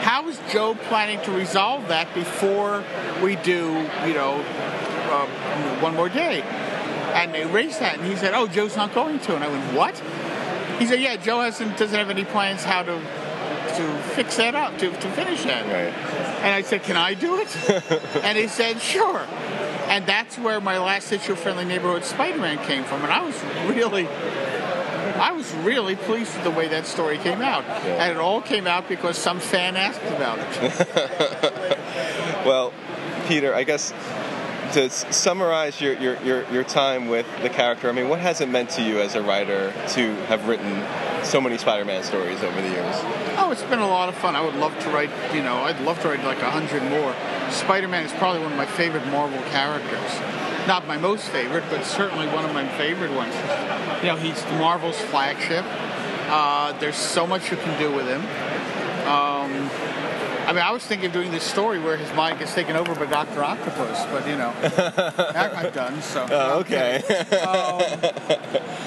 [0.00, 2.82] how is Joe planning to resolve that before
[3.22, 4.44] we do, you know,
[5.12, 5.26] uh,
[5.80, 6.42] one more day?"
[7.14, 9.72] And they raised that, and he said, "Oh, Joe's not going to." And I went,
[9.72, 10.02] "What?"
[10.80, 13.00] He said, "Yeah, Joe hasn't doesn't have any plans how to
[13.76, 15.94] to fix that up to, to finish that." Right.
[16.42, 17.70] And I said, Can I do it?
[18.24, 19.20] and he said, Sure.
[19.86, 23.02] And that's where my last issue of Friendly Neighborhood Spider Man came from.
[23.02, 24.08] And I was really.
[25.16, 27.64] I was really pleased with the way that story came out.
[27.64, 31.78] And it all came out because some fan asked about it.
[32.44, 32.72] Well,
[33.28, 33.90] Peter, I guess
[34.72, 38.40] to s- summarize your, your, your, your time with the character, I mean, what has
[38.40, 40.82] it meant to you as a writer to have written
[41.24, 42.96] so many Spider-Man stories over the years?
[43.38, 44.34] Oh, it's been a lot of fun.
[44.34, 47.14] I would love to write, you know, I'd love to write like a hundred more.
[47.52, 50.10] Spider Man is probably one of my favorite Marvel characters.
[50.66, 53.34] Not my most favorite, but certainly one of my favorite ones.
[54.02, 55.64] You know, he's Marvel's flagship.
[56.28, 58.20] Uh, there's so much you can do with him.
[59.02, 59.68] Um,
[60.46, 62.94] I mean, I was thinking of doing this story where his mind gets taken over
[62.94, 66.00] by Doctor Octopus, but you know, that got done.
[66.02, 67.02] So, Oh, okay.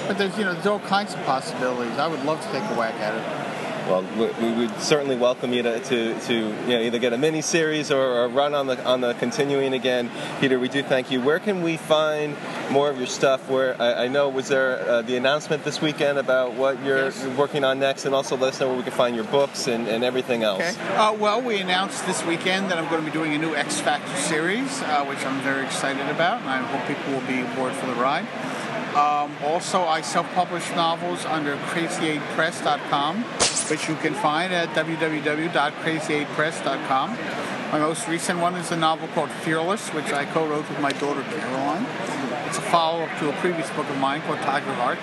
[0.08, 1.98] but there's you know, there's all kinds of possibilities.
[1.98, 3.65] I would love to take a whack at it.
[3.86, 7.18] Well, we, we would certainly welcome you to, to, to you know, either get a
[7.18, 10.10] mini series or a run on the on the continuing again.
[10.40, 11.20] Peter, we do thank you.
[11.20, 12.36] Where can we find
[12.70, 13.48] more of your stuff?
[13.48, 17.24] Where I, I know was there uh, the announcement this weekend about what you're Yes.
[17.36, 19.86] working on next, and also let us know where we can find your books and,
[19.86, 20.60] and everything else.
[20.62, 20.74] Okay.
[20.96, 23.80] Uh, well, we announced this weekend that I'm going to be doing a new X
[23.80, 27.72] Factor series, uh, which I'm very excited about, and I hope people will be aboard
[27.74, 28.26] for the ride.
[28.96, 33.24] Um, also, I self-publish novels under crazy8press.com,
[33.70, 37.18] which you can find at www.crazy8press.com.
[37.72, 41.22] My most recent one is a novel called Fearless, which I co-wrote with my daughter
[41.22, 41.84] Caroline.
[42.46, 44.98] It's a follow-up to a previous book of mine called Tigerheart.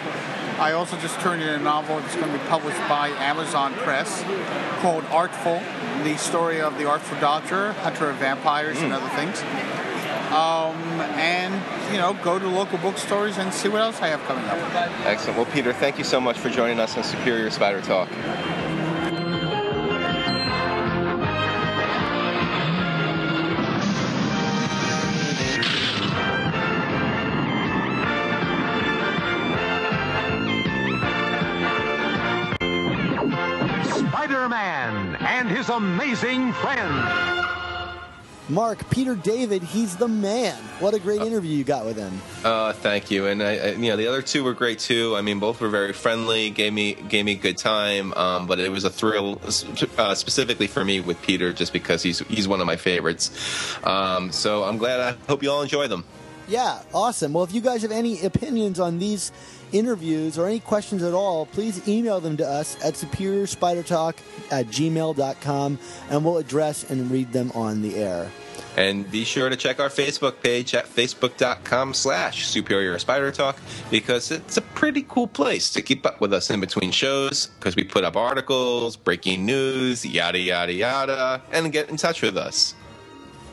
[0.59, 4.23] I also just turned in a novel that's going to be published by Amazon Press
[4.81, 5.61] called Artful,
[6.03, 9.41] the story of the artful dodger, hunter of vampires and other things.
[10.31, 10.77] Um,
[11.19, 11.53] and,
[11.91, 14.57] you know, go to local bookstores and see what else I have coming up.
[15.05, 15.37] Excellent.
[15.37, 18.09] Well, Peter, thank you so much for joining us on Superior Spider Talk.
[35.63, 37.47] His amazing friend.
[38.49, 40.61] Mark, Peter David, he's the man.
[40.79, 42.21] What a great interview you got with him.
[42.43, 45.15] Uh, thank you, and I, I, you know the other two were great too.
[45.15, 48.13] I mean, both were very friendly, gave me gave me a good time.
[48.15, 49.39] Um, but it was a thrill,
[49.97, 53.31] uh, specifically for me with Peter, just because he's he's one of my favorites.
[53.85, 54.99] Um, so I'm glad.
[54.99, 56.03] I hope you all enjoy them.
[56.47, 57.33] Yeah, awesome.
[57.33, 59.31] Well, if you guys have any opinions on these
[59.71, 64.15] interviews or any questions at all, please email them to us at superiorspidertalk
[64.51, 65.79] at gmail.com
[66.09, 68.29] and we'll address and read them on the air.
[68.75, 73.57] And be sure to check our Facebook page at facebook.com slash superior spider talk
[73.91, 77.75] because it's a pretty cool place to keep up with us in between shows because
[77.75, 82.73] we put up articles, breaking news, yada, yada, yada, and get in touch with us.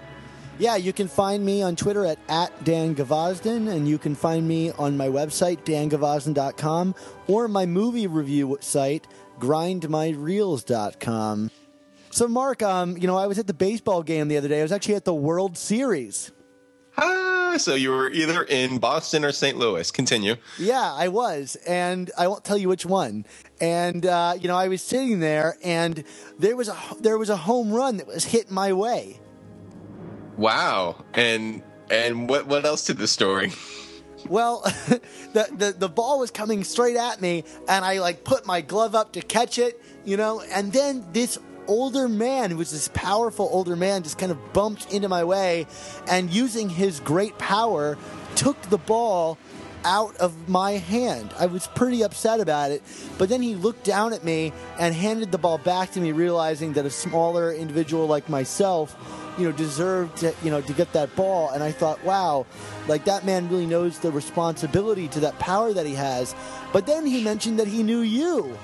[0.59, 4.47] Yeah, you can find me on Twitter at, at Dan Gvozden, and you can find
[4.47, 6.95] me on my website, dangvozden.com,
[7.27, 9.05] or my movie review site,
[9.39, 11.51] grindmyreels.com.
[12.09, 14.59] So, Mark, um, you know, I was at the baseball game the other day.
[14.59, 16.31] I was actually at the World Series.
[16.97, 19.57] Ah, so you were either in Boston or St.
[19.57, 19.91] Louis.
[19.91, 20.37] Continue.
[20.57, 23.27] Yeah, I was, and I won't tell you which one.
[23.61, 26.03] And uh, you know, I was sitting there, and
[26.39, 29.19] there was a there was a home run that was hit my way.
[30.37, 31.03] Wow.
[31.13, 33.51] And and what what else to the story?
[34.29, 34.61] Well,
[35.33, 38.95] the, the the ball was coming straight at me, and I like put my glove
[38.95, 43.47] up to catch it, you know, and then this older man, who was this powerful
[43.51, 45.67] older man, just kind of bumped into my way,
[46.07, 47.97] and using his great power,
[48.35, 49.37] took the ball
[49.87, 51.33] out of my hand.
[51.39, 52.83] I was pretty upset about it,
[53.17, 56.73] but then he looked down at me and handed the ball back to me, realizing
[56.73, 58.95] that a smaller individual like myself,
[59.37, 61.51] you know, deserved to, you know, to get that ball.
[61.51, 62.45] And I thought, wow,
[62.89, 66.35] like that man really knows the responsibility to that power that he has.
[66.73, 68.57] But then he mentioned that he knew you.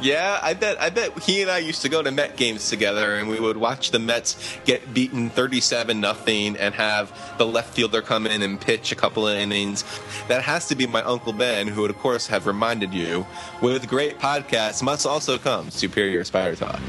[0.00, 0.80] Yeah, I bet.
[0.80, 3.56] I bet he and I used to go to Met games together, and we would
[3.56, 8.60] watch the Mets get beaten thirty-seven nothing, and have the left fielder come in and
[8.60, 9.84] pitch a couple of innings.
[10.28, 13.26] That has to be my uncle Ben, who would of course have reminded you.
[13.62, 16.80] With great podcasts must also come Superior Spider Talk.